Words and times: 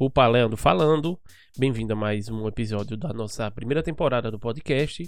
o 0.00 0.08
Palendo 0.08 0.56
falando. 0.56 1.20
Bem-vindo 1.58 1.92
a 1.92 1.96
mais 1.96 2.30
um 2.30 2.48
episódio 2.48 2.96
da 2.96 3.12
nossa 3.12 3.50
primeira 3.50 3.82
temporada 3.82 4.30
do 4.30 4.38
podcast. 4.38 5.04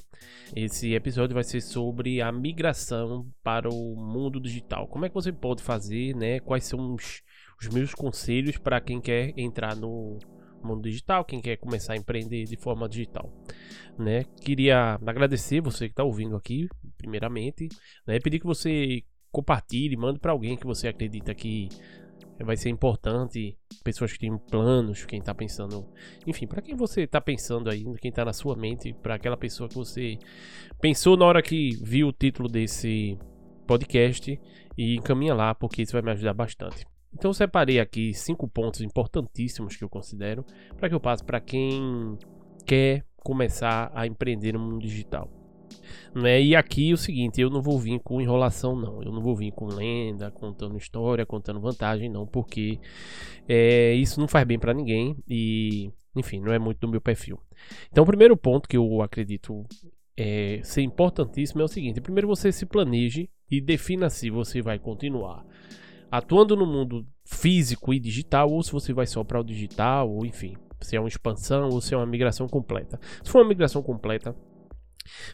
Esse 0.54 0.92
episódio 0.92 1.32
vai 1.32 1.44
ser 1.44 1.62
sobre 1.62 2.20
a 2.20 2.30
migração 2.30 3.26
para 3.42 3.70
o 3.70 3.96
mundo 3.96 4.38
digital. 4.38 4.86
Como 4.86 5.06
é 5.06 5.08
que 5.08 5.14
você 5.14 5.32
pode 5.32 5.62
fazer, 5.62 6.14
né? 6.14 6.40
Quais 6.40 6.64
são 6.64 6.92
os, 6.92 7.22
os 7.58 7.68
meus 7.68 7.94
conselhos 7.94 8.58
para 8.58 8.82
quem 8.82 9.00
quer 9.00 9.32
entrar 9.34 9.74
no 9.74 10.18
mundo 10.62 10.82
digital, 10.82 11.24
quem 11.24 11.40
quer 11.40 11.56
começar 11.56 11.94
a 11.94 11.96
empreender 11.96 12.44
de 12.44 12.58
forma 12.58 12.86
digital, 12.86 13.32
né? 13.98 14.24
Queria 14.42 14.98
agradecer 15.06 15.62
você 15.62 15.86
que 15.86 15.92
está 15.92 16.04
ouvindo 16.04 16.36
aqui, 16.36 16.68
primeiramente, 16.98 17.66
né? 18.06 18.18
Pedir 18.20 18.40
que 18.40 18.46
você 18.46 19.02
compartilhe, 19.30 19.96
mande 19.96 20.20
para 20.20 20.32
alguém 20.32 20.54
que 20.54 20.66
você 20.66 20.86
acredita 20.86 21.34
que 21.34 21.70
vai 22.38 22.56
ser 22.56 22.70
importante, 22.70 23.56
pessoas 23.84 24.12
que 24.12 24.18
têm 24.18 24.36
planos, 24.36 25.04
quem 25.04 25.18
está 25.18 25.34
pensando, 25.34 25.86
enfim, 26.26 26.46
para 26.46 26.62
quem 26.62 26.74
você 26.74 27.02
está 27.02 27.20
pensando 27.20 27.70
aí, 27.70 27.84
quem 28.00 28.08
está 28.08 28.24
na 28.24 28.32
sua 28.32 28.56
mente, 28.56 28.92
para 28.92 29.14
aquela 29.14 29.36
pessoa 29.36 29.68
que 29.68 29.74
você 29.74 30.18
pensou 30.80 31.16
na 31.16 31.24
hora 31.24 31.42
que 31.42 31.70
viu 31.82 32.08
o 32.08 32.12
título 32.12 32.48
desse 32.48 33.18
podcast 33.66 34.40
e 34.76 34.96
encaminha 34.96 35.34
lá, 35.34 35.54
porque 35.54 35.82
isso 35.82 35.92
vai 35.92 36.02
me 36.02 36.10
ajudar 36.10 36.34
bastante. 36.34 36.86
Então 37.14 37.30
eu 37.30 37.34
separei 37.34 37.78
aqui 37.78 38.14
cinco 38.14 38.48
pontos 38.48 38.80
importantíssimos 38.80 39.76
que 39.76 39.84
eu 39.84 39.88
considero 39.88 40.44
para 40.78 40.88
que 40.88 40.94
eu 40.94 41.00
passe 41.00 41.22
para 41.22 41.40
quem 41.40 42.18
quer 42.64 43.04
começar 43.16 43.90
a 43.94 44.06
empreender 44.06 44.52
no 44.52 44.58
mundo 44.58 44.80
digital. 44.80 45.41
Né? 46.14 46.42
E 46.42 46.56
aqui 46.56 46.92
o 46.92 46.96
seguinte, 46.96 47.40
eu 47.40 47.50
não 47.50 47.62
vou 47.62 47.78
vir 47.78 47.98
com 48.00 48.20
enrolação 48.20 48.76
não, 48.76 49.02
eu 49.02 49.12
não 49.12 49.20
vou 49.20 49.36
vir 49.36 49.52
com 49.52 49.66
lenda, 49.66 50.30
contando 50.30 50.76
história, 50.76 51.26
contando 51.26 51.60
vantagem 51.60 52.08
não, 52.08 52.26
porque 52.26 52.78
é, 53.48 53.94
isso 53.94 54.20
não 54.20 54.28
faz 54.28 54.46
bem 54.46 54.58
para 54.58 54.74
ninguém 54.74 55.16
e, 55.28 55.90
enfim, 56.14 56.40
não 56.40 56.52
é 56.52 56.58
muito 56.58 56.80
do 56.80 56.88
meu 56.88 57.00
perfil. 57.00 57.40
Então 57.90 58.04
o 58.04 58.06
primeiro 58.06 58.36
ponto 58.36 58.68
que 58.68 58.76
eu 58.76 59.02
acredito 59.02 59.64
é, 60.16 60.60
ser 60.62 60.82
importantíssimo 60.82 61.60
é 61.60 61.64
o 61.64 61.68
seguinte, 61.68 62.00
primeiro 62.00 62.28
você 62.28 62.52
se 62.52 62.66
planeje 62.66 63.28
e 63.50 63.60
defina 63.60 64.10
se 64.10 64.30
você 64.30 64.60
vai 64.60 64.78
continuar 64.78 65.44
atuando 66.12 66.54
no 66.54 66.66
mundo 66.66 67.06
físico 67.24 67.94
e 67.94 67.98
digital, 67.98 68.50
ou 68.50 68.62
se 68.62 68.70
você 68.70 68.92
vai 68.92 69.06
só 69.06 69.24
para 69.24 69.40
o 69.40 69.44
digital, 69.44 70.10
ou 70.10 70.26
enfim, 70.26 70.54
se 70.78 70.94
é 70.94 71.00
uma 71.00 71.08
expansão 71.08 71.70
ou 71.70 71.80
se 71.80 71.94
é 71.94 71.96
uma 71.96 72.04
migração 72.04 72.46
completa. 72.46 73.00
Se 73.22 73.30
for 73.30 73.40
uma 73.40 73.48
migração 73.48 73.82
completa, 73.82 74.36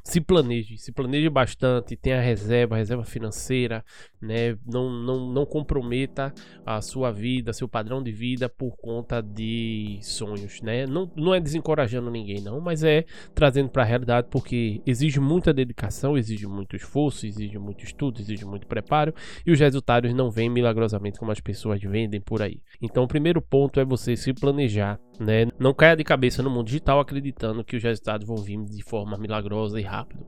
se 0.03 0.21
planeje, 0.21 0.79
se 0.79 0.93
planeje 0.93 1.29
bastante, 1.29 1.97
tenha 1.97 2.21
reserva, 2.21 2.77
reserva 2.77 3.05
financeira, 3.05 3.85
né? 4.21 4.57
Não, 4.67 4.91
não, 4.91 5.33
não 5.33 5.47
comprometa 5.47 6.33
a 6.65 6.81
sua 6.81 7.11
vida, 7.11 7.53
seu 7.53 7.69
padrão 7.69 8.03
de 8.03 8.13
vida 8.13 8.49
por 8.49 8.77
conta 8.77 9.23
de 9.23 9.99
sonhos, 10.03 10.61
né? 10.63 10.87
Não, 10.87 11.11
não 11.17 11.35
é 11.35 11.41
desencorajando 11.41 12.11
ninguém, 12.11 12.41
não, 12.41 12.61
mas 12.61 12.83
é 12.83 13.05
trazendo 13.35 13.69
para 13.69 13.83
a 13.83 13.87
realidade 13.87 14.29
porque 14.31 14.83
exige 14.87 15.21
muita 15.21 15.53
dedicação, 15.53 16.17
exige 16.17 16.47
muito 16.47 16.77
esforço, 16.77 17.27
exige 17.27 17.59
muito 17.59 17.85
estudo, 17.85 18.21
exige 18.21 18.45
muito 18.45 18.67
preparo 18.67 19.15
e 19.47 19.53
os 19.53 19.61
resultados 19.61 20.13
não 20.15 20.31
vêm 20.31 20.49
milagrosamente 20.49 21.19
como 21.19 21.33
as 21.33 21.41
pessoas 21.41 21.81
vendem 21.81 22.21
por 22.21 22.43
aí. 22.43 22.61
Então, 22.81 23.05
o 23.05 23.09
primeiro 23.09 23.41
ponto 23.41 23.81
é 23.81 23.85
você 23.85 24.17
se 24.17 24.33
planejar, 24.33 25.01
né? 25.19 25.47
Não 25.59 25.75
caia 25.75 25.97
de 25.97 26.05
cabeça 26.05 26.43
no 26.43 26.51
mundo 26.51 26.67
digital 26.67 27.01
acreditando 27.01 27.65
que 27.65 27.77
os 27.77 27.83
resultados 27.83 28.27
vão 28.27 28.37
vir 28.37 28.63
de 28.65 28.83
forma 28.83 29.17
milagrosa 29.17 29.81
e 29.81 29.83
rápida. 29.83 30.25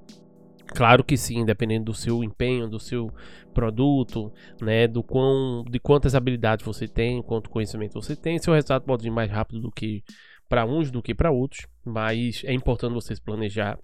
Claro 0.67 1.03
que 1.03 1.17
sim, 1.17 1.45
dependendo 1.45 1.87
do 1.87 1.95
seu 1.95 2.23
empenho, 2.23 2.69
do 2.69 2.79
seu 2.79 3.13
produto, 3.53 4.33
né, 4.63 4.87
do 4.87 5.03
quão, 5.03 5.65
de 5.69 5.81
quantas 5.81 6.15
habilidades 6.15 6.65
você 6.65 6.87
tem, 6.87 7.21
quanto 7.23 7.51
conhecimento 7.51 8.01
você 8.01 8.15
tem, 8.15 8.39
seu 8.39 8.55
resultado 8.55 8.85
pode 8.85 9.03
vir 9.03 9.11
mais 9.11 9.31
rápido 9.31 9.61
do 9.61 9.71
que 9.71 10.05
para 10.49 10.65
uns 10.65 10.91
do 10.91 11.03
que 11.03 11.15
para 11.15 11.31
outros, 11.31 11.67
mas 11.85 12.43
é 12.45 12.53
importante 12.53 12.95
você 12.95 13.15
se 13.15 13.21
planejar 13.21 13.79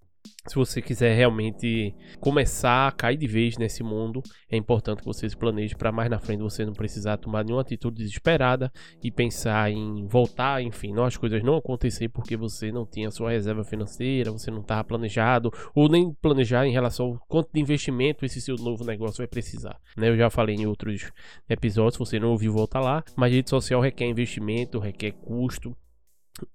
se 0.46 0.54
você 0.54 0.80
quiser 0.80 1.14
realmente 1.14 1.94
começar 2.20 2.88
a 2.88 2.92
cair 2.92 3.16
de 3.16 3.26
vez 3.26 3.56
nesse 3.56 3.82
mundo, 3.82 4.22
é 4.50 4.56
importante 4.56 5.00
que 5.00 5.04
você 5.04 5.28
se 5.28 5.36
planeje 5.36 5.74
para 5.74 5.92
mais 5.92 6.10
na 6.10 6.18
frente 6.18 6.40
você 6.40 6.64
não 6.64 6.72
precisar 6.72 7.16
tomar 7.16 7.44
nenhuma 7.44 7.62
atitude 7.62 7.96
desesperada 7.96 8.72
e 9.02 9.10
pensar 9.10 9.70
em 9.70 10.06
voltar, 10.06 10.62
enfim, 10.62 10.92
não 10.92 11.04
as 11.04 11.16
coisas 11.16 11.42
não 11.42 11.56
acontecer 11.56 12.08
porque 12.08 12.36
você 12.36 12.70
não 12.70 12.86
tinha 12.86 13.10
sua 13.10 13.30
reserva 13.30 13.64
financeira, 13.64 14.30
você 14.30 14.50
não 14.50 14.60
estava 14.60 14.84
planejado 14.84 15.50
ou 15.74 15.88
nem 15.88 16.12
planejar 16.12 16.66
em 16.66 16.72
relação 16.72 17.06
ao 17.06 17.18
quanto 17.28 17.50
de 17.52 17.60
investimento 17.60 18.24
esse 18.24 18.40
seu 18.40 18.56
novo 18.56 18.84
negócio 18.84 19.18
vai 19.18 19.26
precisar. 19.26 19.78
Né? 19.96 20.08
Eu 20.08 20.16
já 20.16 20.30
falei 20.30 20.56
em 20.56 20.66
outros 20.66 21.10
episódios, 21.48 21.98
você 21.98 22.18
não 22.18 22.30
ouviu, 22.30 22.52
volta 22.52 22.80
lá, 22.80 23.02
mas 23.16 23.32
rede 23.32 23.50
social 23.50 23.80
requer 23.80 24.06
investimento, 24.06 24.78
requer 24.78 25.12
custo, 25.12 25.76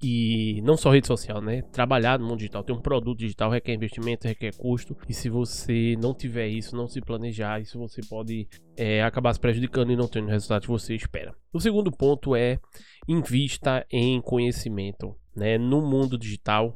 e 0.01 0.61
não 0.63 0.77
só 0.77 0.91
rede 0.91 1.07
social, 1.07 1.41
né? 1.41 1.61
Trabalhar 1.71 2.19
no 2.19 2.25
mundo 2.25 2.37
digital, 2.37 2.63
ter 2.63 2.73
um 2.73 2.81
produto 2.81 3.19
digital 3.19 3.49
requer 3.49 3.73
investimento, 3.73 4.27
requer 4.27 4.55
custo. 4.55 4.95
E 5.07 5.13
se 5.13 5.29
você 5.29 5.95
não 5.99 6.13
tiver 6.13 6.47
isso, 6.47 6.75
não 6.75 6.87
se 6.87 7.01
planejar, 7.01 7.59
isso 7.59 7.79
você 7.79 8.01
pode 8.07 8.47
é, 8.77 9.03
acabar 9.03 9.33
se 9.33 9.39
prejudicando 9.39 9.91
e 9.91 9.95
não 9.95 10.07
tendo 10.07 10.27
o 10.27 10.31
resultado 10.31 10.63
que 10.63 10.67
você 10.67 10.95
espera. 10.95 11.33
O 11.51 11.59
segundo 11.59 11.91
ponto 11.91 12.35
é 12.35 12.59
invista 13.07 13.85
em 13.91 14.21
conhecimento, 14.21 15.15
né? 15.35 15.57
No 15.57 15.81
mundo 15.81 16.17
digital, 16.17 16.75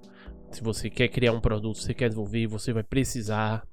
se 0.51 0.63
você 0.63 0.89
quer 0.89 1.07
criar 1.09 1.31
um 1.31 1.41
produto, 1.41 1.77
você 1.77 1.93
quer 1.93 2.09
desenvolver, 2.09 2.47
você 2.47 2.73
vai 2.73 2.83
precisar 2.83 3.67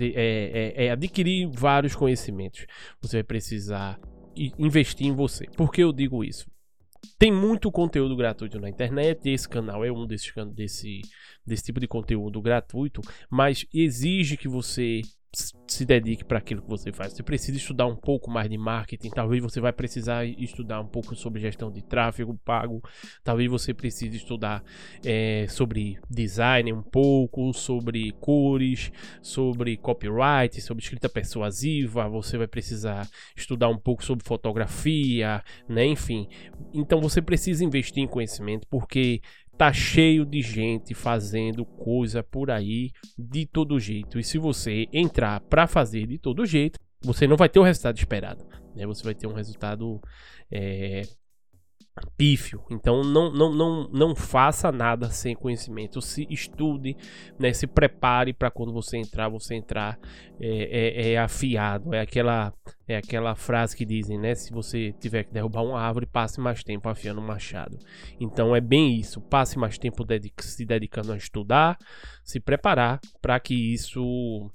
é, 0.00 0.74
é, 0.76 0.86
é 0.86 0.90
adquirir 0.90 1.48
vários 1.50 1.94
conhecimentos. 1.94 2.66
Você 3.00 3.18
vai 3.18 3.24
precisar 3.24 3.98
investir 4.58 5.06
em 5.06 5.12
você. 5.12 5.46
Por 5.56 5.70
que 5.70 5.82
eu 5.82 5.92
digo 5.92 6.24
isso? 6.24 6.51
Tem 7.18 7.32
muito 7.32 7.70
conteúdo 7.70 8.16
gratuito 8.16 8.60
na 8.60 8.68
internet, 8.68 9.28
esse 9.28 9.48
canal 9.48 9.84
é 9.84 9.92
um 9.92 10.06
desse, 10.06 10.32
desse, 10.54 11.00
desse 11.46 11.64
tipo 11.64 11.80
de 11.80 11.86
conteúdo 11.86 12.40
gratuito, 12.40 13.00
mas 13.30 13.66
exige 13.72 14.36
que 14.36 14.48
você 14.48 15.02
se 15.34 15.86
dedique 15.86 16.24
para 16.24 16.38
aquilo 16.38 16.60
que 16.60 16.68
você 16.68 16.92
faz. 16.92 17.12
Você 17.12 17.22
precisa 17.22 17.56
estudar 17.56 17.86
um 17.86 17.96
pouco 17.96 18.30
mais 18.30 18.48
de 18.48 18.58
marketing, 18.58 19.10
talvez 19.10 19.42
você 19.42 19.60
vai 19.60 19.72
precisar 19.72 20.26
estudar 20.26 20.80
um 20.80 20.86
pouco 20.86 21.16
sobre 21.16 21.40
gestão 21.40 21.70
de 21.70 21.82
tráfego 21.82 22.38
pago, 22.44 22.82
talvez 23.24 23.50
você 23.50 23.72
precise 23.72 24.16
estudar 24.16 24.62
é, 25.04 25.46
sobre 25.48 25.98
design 26.10 26.72
um 26.72 26.82
pouco, 26.82 27.52
sobre 27.54 28.12
cores, 28.20 28.92
sobre 29.22 29.76
copyright, 29.76 30.60
sobre 30.60 30.82
escrita 30.82 31.08
persuasiva, 31.08 32.08
você 32.08 32.36
vai 32.36 32.46
precisar 32.46 33.08
estudar 33.34 33.68
um 33.68 33.78
pouco 33.78 34.04
sobre 34.04 34.24
fotografia, 34.24 35.42
né? 35.68 35.86
Enfim, 35.86 36.28
então 36.74 37.00
você 37.00 37.22
precisa 37.22 37.64
investir 37.64 38.02
em 38.02 38.06
conhecimento 38.06 38.66
porque 38.68 39.22
tá 39.56 39.72
cheio 39.72 40.24
de 40.24 40.40
gente 40.40 40.94
fazendo 40.94 41.64
coisa 41.64 42.22
por 42.22 42.50
aí 42.50 42.90
de 43.18 43.46
todo 43.46 43.78
jeito. 43.78 44.18
E 44.18 44.24
se 44.24 44.38
você 44.38 44.86
entrar 44.92 45.40
para 45.40 45.66
fazer 45.66 46.06
de 46.06 46.18
todo 46.18 46.46
jeito, 46.46 46.78
você 47.00 47.26
não 47.26 47.36
vai 47.36 47.48
ter 47.48 47.58
o 47.58 47.62
resultado 47.62 47.98
esperado. 47.98 48.44
Né? 48.74 48.86
Você 48.86 49.02
vai 49.02 49.14
ter 49.14 49.26
um 49.26 49.34
resultado 49.34 50.00
é, 50.50 51.02
pífio. 52.16 52.62
Então 52.70 53.02
não, 53.02 53.30
não, 53.30 53.52
não, 53.52 53.88
não 53.88 54.16
faça 54.16 54.72
nada 54.72 55.10
sem 55.10 55.34
conhecimento. 55.34 56.00
Se 56.00 56.26
estude, 56.30 56.96
né? 57.38 57.52
se 57.52 57.66
prepare 57.66 58.32
para 58.32 58.50
quando 58.50 58.72
você 58.72 58.96
entrar, 58.96 59.28
você 59.28 59.54
entrar 59.54 59.98
é, 60.40 61.08
é, 61.08 61.12
é, 61.12 61.18
afiado. 61.18 61.94
É 61.94 62.00
aquela, 62.00 62.52
é 62.88 62.96
aquela 62.96 63.34
frase 63.34 63.76
que 63.76 63.84
dizem, 63.84 64.18
né? 64.18 64.34
Se 64.34 64.52
você 64.52 64.92
tiver 64.92 65.24
que 65.24 65.32
derrubar 65.32 65.62
uma 65.62 65.80
árvore, 65.80 66.06
passe 66.06 66.40
mais 66.40 66.62
tempo 66.62 66.88
afiando 66.88 67.20
um 67.20 67.26
machado. 67.26 67.78
Então 68.18 68.56
é 68.56 68.60
bem 68.60 68.96
isso. 68.96 69.20
Passe 69.20 69.58
mais 69.58 69.78
tempo 69.78 70.04
se 70.40 70.64
dedicando 70.64 71.12
a 71.12 71.16
estudar, 71.16 71.78
se 72.24 72.40
preparar 72.40 73.00
para 73.20 73.38
que 73.38 73.54
isso, 73.54 74.50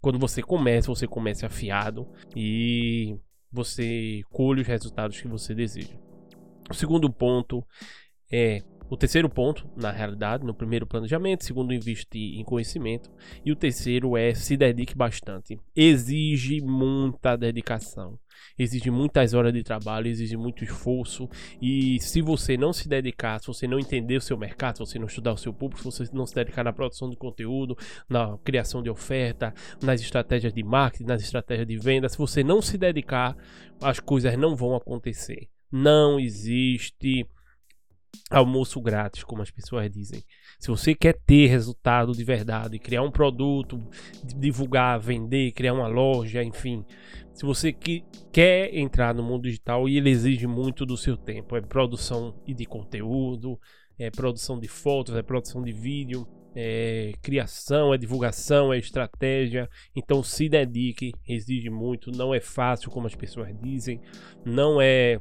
quando 0.00 0.18
você 0.18 0.42
comece, 0.42 0.88
você 0.88 1.06
comece 1.06 1.44
afiado 1.44 2.06
e 2.36 3.18
você 3.52 4.22
colhe 4.30 4.60
os 4.60 4.66
resultados 4.66 5.20
que 5.20 5.26
você 5.26 5.54
deseja. 5.54 5.99
O 6.70 6.74
segundo 6.74 7.12
ponto 7.12 7.66
é 8.32 8.62
o 8.88 8.96
terceiro 8.96 9.28
ponto, 9.28 9.68
na 9.76 9.90
realidade, 9.90 10.44
no 10.44 10.54
primeiro 10.54 10.86
planejamento, 10.86 11.44
segundo 11.44 11.74
investir 11.74 12.38
em 12.38 12.44
conhecimento, 12.44 13.10
e 13.44 13.50
o 13.50 13.56
terceiro 13.56 14.16
é 14.16 14.34
se 14.34 14.56
dedique 14.56 14.96
bastante. 14.96 15.58
Exige 15.74 16.60
muita 16.60 17.36
dedicação, 17.36 18.18
exige 18.56 18.88
muitas 18.88 19.34
horas 19.34 19.52
de 19.52 19.64
trabalho, 19.64 20.06
exige 20.06 20.36
muito 20.36 20.62
esforço, 20.62 21.28
e 21.60 21.98
se 22.00 22.20
você 22.20 22.56
não 22.56 22.72
se 22.72 22.88
dedicar, 22.88 23.40
se 23.40 23.48
você 23.48 23.66
não 23.66 23.78
entender 23.78 24.16
o 24.16 24.20
seu 24.20 24.38
mercado, 24.38 24.76
se 24.76 24.86
você 24.86 24.98
não 24.98 25.06
estudar 25.06 25.32
o 25.32 25.38
seu 25.38 25.52
público, 25.52 25.90
se 25.90 26.04
você 26.06 26.12
não 26.12 26.26
se 26.26 26.34
dedicar 26.34 26.62
na 26.62 26.72
produção 26.72 27.10
de 27.10 27.16
conteúdo, 27.16 27.76
na 28.08 28.38
criação 28.38 28.80
de 28.80 28.90
oferta, 28.90 29.52
nas 29.82 30.00
estratégias 30.00 30.52
de 30.52 30.62
marketing, 30.62 31.04
nas 31.04 31.22
estratégias 31.22 31.66
de 31.66 31.76
venda, 31.76 32.08
se 32.08 32.18
você 32.18 32.44
não 32.44 32.62
se 32.62 32.78
dedicar, 32.78 33.36
as 33.80 33.98
coisas 33.98 34.36
não 34.36 34.54
vão 34.54 34.74
acontecer. 34.74 35.48
Não 35.70 36.18
existe 36.18 37.26
almoço 38.30 38.80
grátis, 38.80 39.24
como 39.24 39.42
as 39.42 39.50
pessoas 39.50 39.90
dizem. 39.90 40.22
Se 40.58 40.68
você 40.68 40.94
quer 40.94 41.14
ter 41.26 41.46
resultado 41.46 42.12
de 42.12 42.22
verdade, 42.22 42.78
criar 42.78 43.02
um 43.02 43.10
produto, 43.10 43.82
divulgar, 44.22 45.00
vender, 45.00 45.52
criar 45.52 45.74
uma 45.74 45.88
loja, 45.88 46.42
enfim. 46.42 46.84
Se 47.32 47.44
você 47.44 47.72
que 47.72 48.04
quer 48.32 48.74
entrar 48.76 49.14
no 49.14 49.22
mundo 49.22 49.42
digital 49.42 49.88
e 49.88 49.96
ele 49.96 50.10
exige 50.10 50.46
muito 50.46 50.84
do 50.84 50.96
seu 50.96 51.16
tempo, 51.16 51.56
é 51.56 51.60
produção 51.60 52.34
de 52.46 52.64
conteúdo, 52.66 53.58
é 53.98 54.10
produção 54.10 54.58
de 54.58 54.68
fotos, 54.68 55.14
é 55.14 55.22
produção 55.22 55.62
de 55.62 55.72
vídeo, 55.72 56.26
é 56.54 57.12
criação, 57.22 57.94
é 57.94 57.98
divulgação, 57.98 58.72
é 58.72 58.78
estratégia. 58.78 59.68
Então 59.94 60.22
se 60.22 60.48
dedique, 60.48 61.12
exige 61.26 61.70
muito, 61.70 62.10
não 62.10 62.34
é 62.34 62.40
fácil 62.40 62.90
como 62.90 63.06
as 63.06 63.14
pessoas 63.14 63.54
dizem, 63.60 64.00
não 64.44 64.80
é 64.80 65.20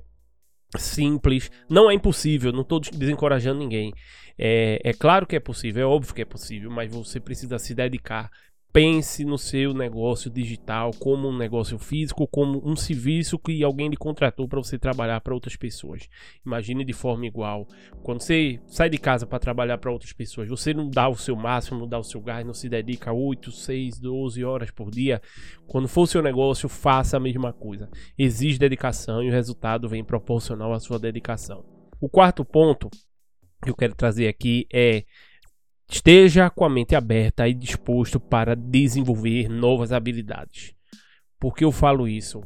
simples. 0.77 1.51
Não 1.69 1.89
é 1.89 1.93
impossível, 1.93 2.51
não 2.51 2.61
estou 2.61 2.79
desencorajando 2.79 3.59
ninguém. 3.59 3.93
É, 4.37 4.79
é 4.83 4.93
claro 4.93 5.27
que 5.27 5.35
é 5.35 5.39
possível, 5.39 5.83
é 5.83 5.85
óbvio 5.85 6.13
que 6.13 6.21
é 6.21 6.25
possível, 6.25 6.71
mas 6.71 6.91
você 6.91 7.19
precisa 7.19 7.59
se 7.59 7.73
dedicar 7.73 8.29
pense 8.71 9.25
no 9.25 9.37
seu 9.37 9.73
negócio 9.73 10.29
digital 10.29 10.91
como 10.99 11.27
um 11.27 11.37
negócio 11.37 11.79
físico, 11.79 12.27
como 12.27 12.61
um 12.63 12.75
serviço 12.75 13.39
que 13.39 13.63
alguém 13.63 13.89
lhe 13.89 13.97
contratou 13.97 14.47
para 14.47 14.59
você 14.59 14.77
trabalhar 14.77 15.21
para 15.21 15.33
outras 15.33 15.55
pessoas. 15.55 16.07
Imagine 16.45 16.85
de 16.85 16.93
forma 16.93 17.25
igual. 17.25 17.67
Quando 18.03 18.21
você 18.21 18.59
sai 18.67 18.89
de 18.89 18.97
casa 18.97 19.25
para 19.25 19.39
trabalhar 19.39 19.77
para 19.79 19.91
outras 19.91 20.13
pessoas, 20.13 20.47
você 20.47 20.73
não 20.73 20.89
dá 20.89 21.09
o 21.09 21.15
seu 21.15 21.35
máximo, 21.35 21.79
não 21.79 21.87
dá 21.87 21.97
o 21.97 22.03
seu 22.03 22.21
gás, 22.21 22.45
não 22.45 22.53
se 22.53 22.69
dedica 22.69 23.11
8, 23.11 23.51
6, 23.51 23.99
12 23.99 24.43
horas 24.43 24.71
por 24.71 24.91
dia. 24.91 25.21
Quando 25.67 25.87
for 25.87 26.07
seu 26.07 26.21
negócio, 26.21 26.69
faça 26.69 27.17
a 27.17 27.19
mesma 27.19 27.51
coisa. 27.51 27.89
Exige 28.17 28.59
dedicação 28.59 29.23
e 29.23 29.29
o 29.29 29.31
resultado 29.31 29.89
vem 29.89 30.03
proporcional 30.03 30.73
à 30.73 30.79
sua 30.79 30.99
dedicação. 30.99 31.65
O 31.99 32.07
quarto 32.07 32.45
ponto 32.45 32.89
que 33.63 33.69
eu 33.69 33.75
quero 33.75 33.95
trazer 33.95 34.27
aqui 34.27 34.67
é 34.71 35.03
Esteja 35.91 36.51
com 36.51 36.63
a 36.63 36.69
mente 36.69 36.95
aberta 36.95 37.47
e 37.47 37.53
disposto 37.53 38.19
para 38.19 38.55
desenvolver 38.55 39.49
novas 39.49 39.91
habilidades. 39.91 40.75
Por 41.39 41.55
que 41.55 41.65
eu 41.65 41.71
falo 41.71 42.07
isso? 42.07 42.43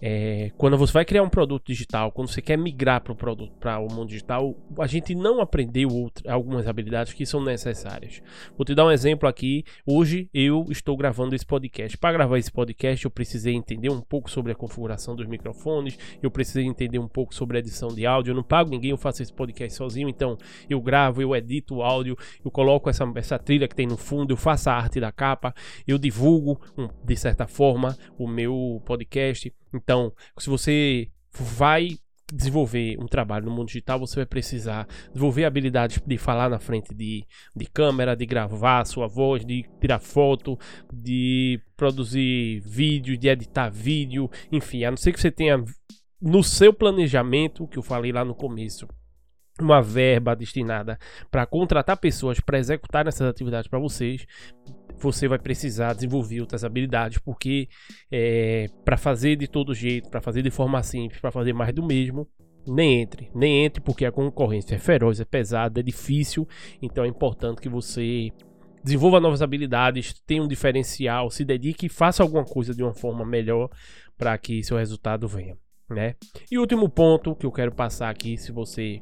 É, 0.00 0.50
quando 0.56 0.76
você 0.76 0.92
vai 0.92 1.04
criar 1.04 1.22
um 1.22 1.28
produto 1.28 1.66
digital, 1.66 2.12
quando 2.12 2.28
você 2.28 2.42
quer 2.42 2.56
migrar 2.56 3.00
para 3.00 3.12
o 3.12 3.16
produto 3.16 3.52
para 3.58 3.78
o 3.78 3.90
mundo 3.92 4.08
digital, 4.08 4.54
a 4.78 4.86
gente 4.86 5.14
não 5.14 5.40
aprendeu 5.40 5.88
outra, 5.88 6.32
algumas 6.32 6.66
habilidades 6.66 7.12
que 7.12 7.24
são 7.24 7.42
necessárias. 7.42 8.22
Vou 8.56 8.64
te 8.64 8.74
dar 8.74 8.84
um 8.84 8.90
exemplo 8.90 9.28
aqui. 9.28 9.64
Hoje 9.86 10.28
eu 10.34 10.66
estou 10.70 10.96
gravando 10.96 11.34
esse 11.34 11.46
podcast. 11.46 11.96
Para 11.96 12.12
gravar 12.12 12.38
esse 12.38 12.52
podcast, 12.52 13.04
eu 13.04 13.10
precisei 13.10 13.54
entender 13.54 13.90
um 13.90 14.00
pouco 14.00 14.30
sobre 14.30 14.52
a 14.52 14.54
configuração 14.54 15.16
dos 15.16 15.26
microfones, 15.26 15.98
eu 16.22 16.30
precisei 16.30 16.64
entender 16.64 16.98
um 16.98 17.08
pouco 17.08 17.34
sobre 17.34 17.56
a 17.56 17.60
edição 17.60 17.88
de 17.88 18.06
áudio. 18.06 18.32
Eu 18.32 18.36
não 18.36 18.42
pago 18.42 18.70
ninguém, 18.70 18.90
eu 18.90 18.98
faço 18.98 19.22
esse 19.22 19.32
podcast 19.32 19.76
sozinho, 19.76 20.08
então 20.08 20.36
eu 20.68 20.80
gravo, 20.80 21.22
eu 21.22 21.34
edito 21.34 21.76
o 21.76 21.82
áudio, 21.82 22.16
eu 22.44 22.50
coloco 22.50 22.90
essa, 22.90 23.10
essa 23.14 23.38
trilha 23.38 23.68
que 23.68 23.74
tem 23.74 23.86
no 23.86 23.96
fundo, 23.96 24.32
eu 24.32 24.36
faço 24.36 24.68
a 24.68 24.74
arte 24.74 25.00
da 25.00 25.10
capa, 25.10 25.54
eu 25.86 25.98
divulgo 25.98 26.60
de 27.04 27.16
certa 27.16 27.46
forma 27.46 27.96
o 28.18 28.26
meu 28.26 28.82
podcast. 28.84 29.52
Então, 29.72 30.12
se 30.38 30.48
você 30.48 31.08
vai 31.32 31.98
desenvolver 32.32 32.98
um 32.98 33.06
trabalho 33.06 33.46
no 33.46 33.52
mundo 33.52 33.68
digital, 33.68 33.98
você 33.98 34.16
vai 34.16 34.26
precisar 34.26 34.86
desenvolver 35.12 35.44
habilidades 35.44 36.02
de 36.04 36.18
falar 36.18 36.50
na 36.50 36.58
frente 36.58 36.92
de, 36.94 37.24
de 37.54 37.66
câmera, 37.66 38.16
de 38.16 38.26
gravar 38.26 38.84
sua 38.84 39.06
voz, 39.06 39.44
de 39.44 39.64
tirar 39.80 40.00
foto, 40.00 40.58
de 40.92 41.60
produzir 41.76 42.60
vídeo, 42.60 43.16
de 43.16 43.28
editar 43.28 43.70
vídeo, 43.70 44.28
enfim, 44.50 44.84
a 44.84 44.90
não 44.90 44.96
ser 44.96 45.12
que 45.12 45.20
você 45.20 45.30
tenha 45.30 45.62
no 46.20 46.42
seu 46.42 46.72
planejamento, 46.72 47.68
que 47.68 47.78
eu 47.78 47.82
falei 47.82 48.10
lá 48.10 48.24
no 48.24 48.34
começo, 48.34 48.88
uma 49.60 49.80
verba 49.80 50.34
destinada 50.34 50.98
para 51.30 51.46
contratar 51.46 51.96
pessoas 51.96 52.40
para 52.40 52.58
executar 52.58 53.06
essas 53.06 53.28
atividades 53.28 53.68
para 53.68 53.78
vocês, 53.78 54.26
você 55.06 55.28
vai 55.28 55.38
precisar 55.38 55.94
desenvolver 55.94 56.40
outras 56.40 56.64
habilidades, 56.64 57.18
porque 57.18 57.68
é, 58.10 58.66
para 58.84 58.96
fazer 58.96 59.36
de 59.36 59.46
todo 59.46 59.74
jeito, 59.74 60.10
para 60.10 60.20
fazer 60.20 60.42
de 60.42 60.50
forma 60.50 60.82
simples, 60.82 61.20
para 61.20 61.30
fazer 61.30 61.52
mais 61.52 61.72
do 61.72 61.84
mesmo, 61.84 62.28
nem 62.66 63.02
entre, 63.02 63.30
nem 63.34 63.64
entre 63.64 63.80
porque 63.80 64.04
a 64.04 64.10
concorrência 64.10 64.74
é 64.74 64.78
feroz, 64.78 65.20
é 65.20 65.24
pesada, 65.24 65.78
é 65.78 65.82
difícil, 65.82 66.46
então 66.82 67.04
é 67.04 67.08
importante 67.08 67.60
que 67.60 67.68
você 67.68 68.32
desenvolva 68.82 69.20
novas 69.20 69.42
habilidades, 69.42 70.14
tenha 70.26 70.42
um 70.42 70.48
diferencial, 70.48 71.30
se 71.30 71.44
dedique 71.44 71.86
e 71.86 71.88
faça 71.88 72.22
alguma 72.22 72.44
coisa 72.44 72.74
de 72.74 72.82
uma 72.82 72.94
forma 72.94 73.24
melhor 73.24 73.70
para 74.18 74.36
que 74.38 74.62
seu 74.62 74.76
resultado 74.76 75.28
venha, 75.28 75.56
né? 75.88 76.14
E 76.50 76.58
último 76.58 76.88
ponto 76.88 77.34
que 77.36 77.46
eu 77.46 77.52
quero 77.52 77.72
passar 77.72 78.10
aqui, 78.10 78.36
se 78.36 78.50
você 78.50 79.00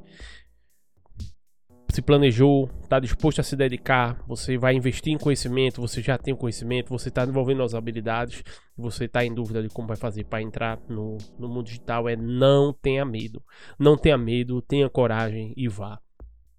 se 1.94 2.02
planejou, 2.02 2.69
está 2.82 2.99
disposto 2.99 3.38
a 3.38 3.44
se 3.44 3.55
dedicar, 3.55 4.20
você 4.26 4.58
vai 4.58 4.75
investir 4.75 5.12
em 5.12 5.19
conhecimento, 5.19 5.81
você 5.81 6.02
já 6.02 6.19
tem 6.19 6.35
o 6.35 6.37
conhecimento, 6.37 6.88
você 6.88 7.08
está 7.08 7.20
desenvolvendo 7.20 7.62
as 7.62 7.73
habilidades, 7.73 8.43
você 8.76 9.05
está 9.05 9.25
em 9.25 9.32
dúvida 9.32 9.62
de 9.62 9.69
como 9.69 9.87
vai 9.87 9.96
fazer 9.96 10.25
para 10.25 10.43
entrar 10.43 10.81
no, 10.88 11.17
no 11.38 11.49
mundo 11.49 11.67
digital, 11.67 12.08
é 12.08 12.17
não 12.17 12.73
tenha 12.73 13.05
medo. 13.05 13.41
Não 13.79 13.96
tenha 13.96 14.19
medo, 14.19 14.61
tenha 14.61 14.91
coragem 14.91 15.55
e 15.56 15.69
vá. 15.69 16.00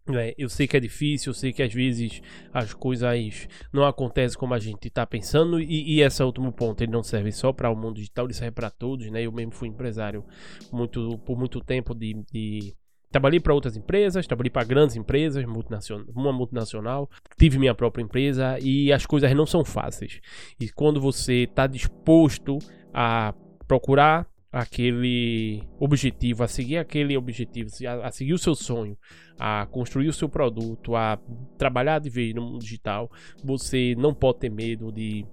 É, 0.08 0.34
eu 0.38 0.48
sei 0.48 0.68
que 0.68 0.78
é 0.78 0.80
difícil, 0.80 1.32
eu 1.32 1.34
sei 1.34 1.52
que 1.52 1.62
às 1.62 1.74
vezes 1.74 2.22
as 2.54 2.74
coisas 2.74 3.50
não 3.74 3.84
acontecem 3.84 4.40
como 4.40 4.54
a 4.54 4.60
gente 4.60 4.88
está 4.88 5.06
pensando, 5.06 5.60
e, 5.60 5.96
e 5.96 6.02
esse 6.02 6.22
é 6.22 6.26
último 6.26 6.54
ponto, 6.54 6.82
ele 6.82 6.94
não 6.94 7.04
serve 7.04 7.34
só 7.34 7.52
para 7.52 7.70
o 7.70 7.76
mundo 7.76 7.96
digital, 7.96 8.26
ele 8.26 8.34
serve 8.34 8.52
para 8.52 8.70
todos, 8.70 9.12
né? 9.12 9.24
Eu 9.24 9.34
mesmo 9.34 9.52
fui 9.52 9.68
empresário 9.68 10.24
muito, 10.72 11.18
por 11.26 11.38
muito 11.38 11.60
tempo 11.60 11.94
de, 11.94 12.24
de 12.32 12.74
Trabalhei 13.12 13.40
para 13.40 13.54
outras 13.54 13.78
empresas, 13.78 14.28
trabalhei 14.28 14.50
para 14.50 14.64
grandes 14.66 14.96
empresas, 14.96 15.46
multinacional, 15.46 16.06
uma 16.14 16.34
multinacional, 16.34 17.10
tive 17.38 17.58
minha 17.58 17.74
própria 17.74 18.04
empresa 18.04 18.58
e 18.60 18.92
as 18.92 19.06
coisas 19.06 19.34
não 19.34 19.46
são 19.46 19.64
fáceis. 19.64 20.20
E 20.60 20.70
quando 20.70 21.00
você 21.00 21.44
está 21.44 21.66
disposto 21.68 22.58
a 22.94 23.34
procurar 23.68 24.28
aquele 24.56 25.64
objetivo, 25.78 26.42
a 26.42 26.48
seguir 26.48 26.78
aquele 26.78 27.18
objetivo, 27.18 27.70
a, 27.86 28.08
a, 28.08 28.12
seguir 28.12 28.34
o 28.34 28.38
seu 28.38 28.56
sonho, 28.56 28.98
a 29.38 29.66
construir 29.66 30.08
o 30.08 30.14
seu 30.14 30.30
produto, 30.30 30.96
a 30.96 31.20
trabalhar 31.58 32.00
de 32.00 32.10
vez 32.10 32.34
no 32.34 32.42
mundo 32.42 32.60
digital, 32.60 33.12
você 33.44 33.96
não 33.98 34.14
pode 34.14 34.40
ter 34.40 34.50
medo 34.50 34.94
de 34.94 35.26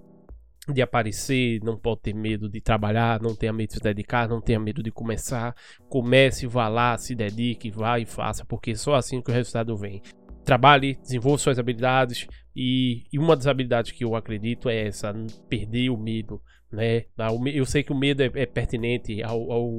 de 0.71 0.81
aparecer, 0.81 1.59
não 1.63 1.77
pode 1.77 2.01
ter 2.01 2.13
medo 2.13 2.49
de 2.49 2.61
trabalhar, 2.61 3.21
não 3.21 3.35
tenha 3.35 3.51
medo 3.51 3.69
de 3.69 3.73
se 3.75 3.79
dedicar, 3.79 4.29
não 4.29 4.39
tenha 4.39 4.59
medo 4.59 4.81
de 4.81 4.91
começar. 4.91 5.55
Comece, 5.89 6.47
vá 6.47 6.67
lá, 6.67 6.97
se 6.97 7.15
dedique, 7.15 7.69
vá 7.69 7.99
e 7.99 8.05
faça, 8.05 8.45
porque 8.45 8.75
só 8.75 8.95
assim 8.95 9.21
que 9.21 9.31
o 9.31 9.33
resultado 9.33 9.75
vem. 9.75 10.01
Trabalhe, 10.45 10.95
desenvolva 11.01 11.37
suas 11.37 11.59
habilidades 11.59 12.27
e, 12.55 13.03
e 13.11 13.17
uma 13.17 13.35
das 13.35 13.47
habilidades 13.47 13.91
que 13.91 14.03
eu 14.03 14.15
acredito 14.15 14.69
é 14.69 14.87
essa, 14.87 15.13
perder 15.49 15.89
o 15.89 15.97
medo. 15.97 16.41
Né? 16.71 17.05
Eu 17.53 17.65
sei 17.65 17.83
que 17.83 17.91
o 17.91 17.97
medo 17.97 18.21
é, 18.21 18.31
é 18.35 18.45
pertinente 18.45 19.21
ao, 19.23 19.51
ao, 19.51 19.77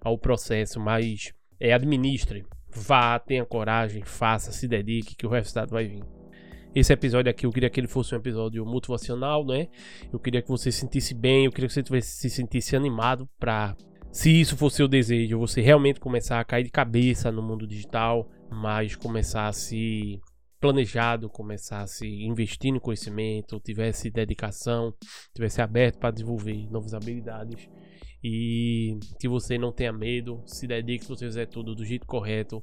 ao 0.00 0.18
processo, 0.18 0.80
mas 0.80 1.32
é, 1.58 1.72
administre, 1.72 2.46
vá, 2.70 3.18
tenha 3.18 3.44
coragem, 3.44 4.02
faça, 4.04 4.52
se 4.52 4.68
dedique, 4.68 5.16
que 5.16 5.26
o 5.26 5.30
resultado 5.30 5.70
vai 5.70 5.86
vir. 5.86 6.15
Esse 6.76 6.92
episódio 6.92 7.30
aqui 7.30 7.46
eu 7.46 7.50
queria 7.50 7.70
que 7.70 7.80
ele 7.80 7.88
fosse 7.88 8.14
um 8.14 8.18
episódio 8.18 8.62
motivacional, 8.66 9.46
né? 9.46 9.68
Eu 10.12 10.20
queria 10.20 10.42
que 10.42 10.48
você 10.50 10.70
se 10.70 10.80
sentisse 10.80 11.14
bem, 11.14 11.46
eu 11.46 11.50
queria 11.50 11.68
que 11.68 11.72
você 11.72 11.82
tivesse, 11.82 12.18
se 12.18 12.28
sentisse 12.28 12.76
animado 12.76 13.26
para 13.38 13.74
se 14.12 14.30
isso 14.42 14.58
for 14.58 14.68
seu 14.68 14.86
desejo, 14.86 15.38
você 15.38 15.62
realmente 15.62 15.98
começar 15.98 16.38
a 16.38 16.44
cair 16.44 16.64
de 16.64 16.70
cabeça 16.70 17.32
no 17.32 17.40
mundo 17.42 17.66
digital, 17.66 18.28
mas 18.50 18.94
começar 18.94 19.48
a 19.48 19.54
se 19.54 20.20
planejado, 20.60 21.30
começasse 21.30 22.06
investindo 22.06 22.76
em 22.76 22.80
conhecimento, 22.80 23.58
tivesse 23.58 24.10
dedicação, 24.10 24.92
tivesse 25.34 25.62
aberto 25.62 25.98
para 25.98 26.10
desenvolver 26.10 26.70
novas 26.70 26.92
habilidades 26.92 27.70
e 28.22 28.98
que 29.18 29.28
você 29.28 29.56
não 29.56 29.72
tenha 29.72 29.94
medo, 29.94 30.42
se 30.44 30.66
dedique, 30.66 31.04
se 31.04 31.08
você 31.08 31.24
fizer 31.24 31.46
tudo 31.46 31.74
do 31.74 31.86
jeito 31.86 32.06
correto, 32.06 32.62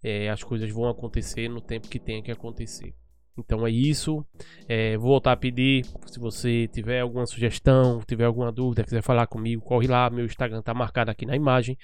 é, 0.00 0.30
as 0.30 0.44
coisas 0.44 0.70
vão 0.70 0.88
acontecer 0.88 1.48
no 1.48 1.60
tempo 1.60 1.88
que 1.88 1.98
tenha 1.98 2.22
que 2.22 2.30
acontecer. 2.30 2.94
Então 3.38 3.66
é 3.66 3.70
isso. 3.70 4.24
É, 4.68 4.96
vou 4.96 5.08
voltar 5.08 5.32
a 5.32 5.36
pedir. 5.36 5.84
Se 6.06 6.18
você 6.18 6.68
tiver 6.68 7.00
alguma 7.00 7.26
sugestão, 7.26 8.00
tiver 8.06 8.24
alguma 8.24 8.52
dúvida, 8.52 8.84
quiser 8.84 9.02
falar 9.02 9.26
comigo, 9.26 9.62
corre 9.62 9.86
lá. 9.86 10.10
Meu 10.10 10.24
Instagram 10.24 10.62
tá 10.62 10.74
marcado 10.74 11.10
aqui 11.10 11.24
na 11.24 11.36
imagem. 11.36 11.76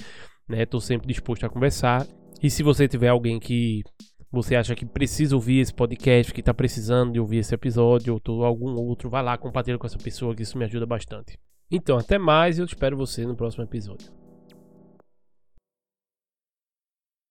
Né? 0.49 0.67
Tô 0.67 0.81
sempre 0.81 1.07
disposto 1.07 1.45
a 1.45 1.49
conversar. 1.49 2.07
E 2.43 2.51
se 2.51 2.63
você 2.63 2.87
tiver 2.87 3.09
alguém 3.09 3.39
que 3.39 3.83
você 4.31 4.57
acha 4.57 4.75
que 4.75 4.85
precisa 4.85 5.37
ouvir 5.37 5.61
esse 5.61 5.73
podcast, 5.73 6.33
que 6.33 6.41
está 6.41 6.53
precisando 6.53 7.13
de 7.13 7.21
ouvir 7.21 7.39
esse 7.39 7.55
episódio, 7.55 8.21
ou 8.27 8.45
algum 8.45 8.75
outro, 8.75 9.09
vai 9.09 9.23
lá, 9.23 9.39
compartilha 9.39 9.79
com 9.79 9.87
essa 9.87 9.99
pessoa, 9.99 10.35
que 10.35 10.43
isso 10.43 10.59
me 10.59 10.65
ajuda 10.65 10.85
bastante. 10.85 11.39
Então, 11.71 11.97
até 11.97 12.19
mais 12.19 12.59
e 12.59 12.61
eu 12.61 12.67
espero 12.67 12.97
você 12.97 13.25
no 13.25 13.37
próximo 13.37 13.65
episódio. 13.65 14.24